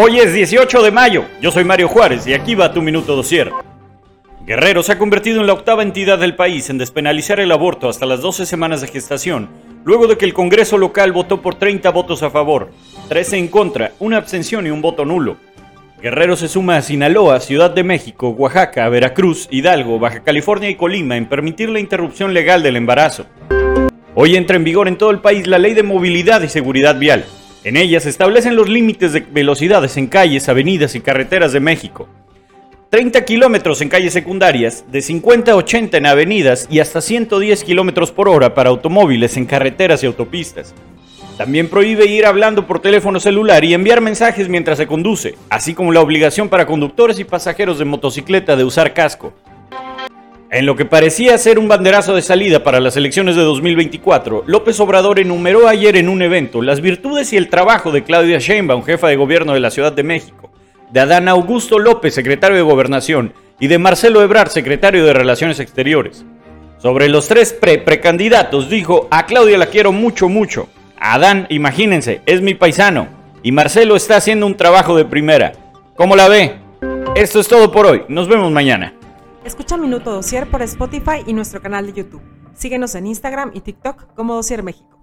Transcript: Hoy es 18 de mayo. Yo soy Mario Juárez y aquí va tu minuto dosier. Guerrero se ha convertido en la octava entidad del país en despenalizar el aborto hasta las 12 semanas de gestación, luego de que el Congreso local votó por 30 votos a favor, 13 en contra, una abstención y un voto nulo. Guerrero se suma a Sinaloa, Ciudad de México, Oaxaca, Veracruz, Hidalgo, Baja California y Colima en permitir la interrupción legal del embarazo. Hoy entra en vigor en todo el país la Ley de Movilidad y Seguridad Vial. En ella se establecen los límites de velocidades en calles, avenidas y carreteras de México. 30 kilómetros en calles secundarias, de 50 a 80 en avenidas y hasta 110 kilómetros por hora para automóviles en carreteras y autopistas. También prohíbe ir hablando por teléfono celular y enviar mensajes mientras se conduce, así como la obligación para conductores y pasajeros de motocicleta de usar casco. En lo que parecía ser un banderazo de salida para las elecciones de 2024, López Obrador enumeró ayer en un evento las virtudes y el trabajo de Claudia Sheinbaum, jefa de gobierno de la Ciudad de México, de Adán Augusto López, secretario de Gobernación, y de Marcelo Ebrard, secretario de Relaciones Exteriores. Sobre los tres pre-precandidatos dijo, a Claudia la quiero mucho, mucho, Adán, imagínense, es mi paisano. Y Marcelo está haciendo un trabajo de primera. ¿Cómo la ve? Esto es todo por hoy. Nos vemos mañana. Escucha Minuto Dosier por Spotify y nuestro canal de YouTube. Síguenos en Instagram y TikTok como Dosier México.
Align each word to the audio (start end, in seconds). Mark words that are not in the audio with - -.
Hoy 0.00 0.20
es 0.20 0.32
18 0.32 0.84
de 0.84 0.92
mayo. 0.92 1.24
Yo 1.42 1.50
soy 1.50 1.64
Mario 1.64 1.88
Juárez 1.88 2.24
y 2.24 2.32
aquí 2.32 2.54
va 2.54 2.72
tu 2.72 2.80
minuto 2.80 3.16
dosier. 3.16 3.50
Guerrero 4.46 4.84
se 4.84 4.92
ha 4.92 4.98
convertido 4.98 5.40
en 5.40 5.48
la 5.48 5.54
octava 5.54 5.82
entidad 5.82 6.20
del 6.20 6.36
país 6.36 6.70
en 6.70 6.78
despenalizar 6.78 7.40
el 7.40 7.50
aborto 7.50 7.88
hasta 7.88 8.06
las 8.06 8.20
12 8.20 8.46
semanas 8.46 8.80
de 8.80 8.86
gestación, 8.86 9.48
luego 9.82 10.06
de 10.06 10.16
que 10.16 10.24
el 10.24 10.34
Congreso 10.34 10.78
local 10.78 11.10
votó 11.10 11.42
por 11.42 11.56
30 11.56 11.90
votos 11.90 12.22
a 12.22 12.30
favor, 12.30 12.70
13 13.08 13.38
en 13.38 13.48
contra, 13.48 13.90
una 13.98 14.18
abstención 14.18 14.68
y 14.68 14.70
un 14.70 14.82
voto 14.82 15.04
nulo. 15.04 15.36
Guerrero 16.00 16.36
se 16.36 16.46
suma 16.46 16.76
a 16.76 16.82
Sinaloa, 16.82 17.40
Ciudad 17.40 17.72
de 17.72 17.82
México, 17.82 18.28
Oaxaca, 18.28 18.88
Veracruz, 18.88 19.48
Hidalgo, 19.50 19.98
Baja 19.98 20.22
California 20.22 20.70
y 20.70 20.76
Colima 20.76 21.16
en 21.16 21.28
permitir 21.28 21.70
la 21.70 21.80
interrupción 21.80 22.32
legal 22.32 22.62
del 22.62 22.76
embarazo. 22.76 23.26
Hoy 24.14 24.36
entra 24.36 24.54
en 24.54 24.62
vigor 24.62 24.86
en 24.86 24.96
todo 24.96 25.10
el 25.10 25.18
país 25.18 25.48
la 25.48 25.58
Ley 25.58 25.74
de 25.74 25.82
Movilidad 25.82 26.40
y 26.42 26.48
Seguridad 26.48 26.96
Vial. 27.00 27.24
En 27.68 27.76
ella 27.76 28.00
se 28.00 28.08
establecen 28.08 28.56
los 28.56 28.66
límites 28.66 29.12
de 29.12 29.20
velocidades 29.20 29.98
en 29.98 30.06
calles, 30.06 30.48
avenidas 30.48 30.94
y 30.94 31.00
carreteras 31.00 31.52
de 31.52 31.60
México. 31.60 32.08
30 32.88 33.22
kilómetros 33.26 33.82
en 33.82 33.90
calles 33.90 34.14
secundarias, 34.14 34.86
de 34.90 35.02
50 35.02 35.52
a 35.52 35.56
80 35.56 35.98
en 35.98 36.06
avenidas 36.06 36.66
y 36.70 36.80
hasta 36.80 37.02
110 37.02 37.64
kilómetros 37.64 38.10
por 38.10 38.26
hora 38.26 38.54
para 38.54 38.70
automóviles 38.70 39.36
en 39.36 39.44
carreteras 39.44 40.02
y 40.02 40.06
autopistas. 40.06 40.74
También 41.36 41.68
prohíbe 41.68 42.06
ir 42.06 42.24
hablando 42.24 42.66
por 42.66 42.80
teléfono 42.80 43.20
celular 43.20 43.62
y 43.66 43.74
enviar 43.74 44.00
mensajes 44.00 44.48
mientras 44.48 44.78
se 44.78 44.86
conduce, 44.86 45.34
así 45.50 45.74
como 45.74 45.92
la 45.92 46.00
obligación 46.00 46.48
para 46.48 46.64
conductores 46.64 47.18
y 47.18 47.24
pasajeros 47.24 47.78
de 47.78 47.84
motocicleta 47.84 48.56
de 48.56 48.64
usar 48.64 48.94
casco. 48.94 49.34
En 50.50 50.64
lo 50.64 50.76
que 50.76 50.86
parecía 50.86 51.36
ser 51.36 51.58
un 51.58 51.68
banderazo 51.68 52.14
de 52.14 52.22
salida 52.22 52.64
para 52.64 52.80
las 52.80 52.96
elecciones 52.96 53.36
de 53.36 53.42
2024, 53.42 54.44
López 54.46 54.80
Obrador 54.80 55.18
enumeró 55.18 55.68
ayer 55.68 55.94
en 55.96 56.08
un 56.08 56.22
evento 56.22 56.62
las 56.62 56.80
virtudes 56.80 57.34
y 57.34 57.36
el 57.36 57.50
trabajo 57.50 57.92
de 57.92 58.02
Claudia 58.02 58.38
Sheinbaum, 58.38 58.82
jefa 58.82 59.08
de 59.08 59.16
gobierno 59.16 59.52
de 59.52 59.60
la 59.60 59.70
Ciudad 59.70 59.92
de 59.92 60.04
México, 60.04 60.50
de 60.90 61.00
Adán 61.00 61.28
Augusto 61.28 61.78
López, 61.78 62.14
secretario 62.14 62.56
de 62.56 62.62
Gobernación, 62.62 63.34
y 63.60 63.66
de 63.66 63.78
Marcelo 63.78 64.22
Ebrard, 64.22 64.48
secretario 64.48 65.04
de 65.04 65.12
Relaciones 65.12 65.60
Exteriores. 65.60 66.24
Sobre 66.78 67.10
los 67.10 67.28
tres 67.28 67.52
pre-precandidatos 67.52 68.70
dijo, 68.70 69.06
a 69.10 69.26
Claudia 69.26 69.58
la 69.58 69.66
quiero 69.66 69.92
mucho, 69.92 70.30
mucho, 70.30 70.68
Adán, 71.00 71.46
imagínense, 71.50 72.22
es 72.26 72.40
mi 72.40 72.54
paisano. 72.54 73.08
Y 73.42 73.52
Marcelo 73.52 73.96
está 73.96 74.16
haciendo 74.16 74.46
un 74.46 74.56
trabajo 74.56 74.96
de 74.96 75.04
primera. 75.04 75.52
¿Cómo 75.94 76.16
la 76.16 76.28
ve? 76.28 76.56
Esto 77.14 77.38
es 77.38 77.48
todo 77.48 77.70
por 77.70 77.86
hoy. 77.86 78.02
Nos 78.08 78.28
vemos 78.28 78.50
mañana. 78.50 78.97
Escucha 79.48 79.78
Minuto 79.78 80.12
Dosier 80.12 80.50
por 80.50 80.60
Spotify 80.60 81.24
y 81.26 81.32
nuestro 81.32 81.62
canal 81.62 81.86
de 81.86 81.94
YouTube. 81.94 82.20
Síguenos 82.52 82.94
en 82.94 83.06
Instagram 83.06 83.52
y 83.54 83.62
TikTok 83.62 84.14
como 84.14 84.34
Dosier 84.34 84.62
México. 84.62 84.97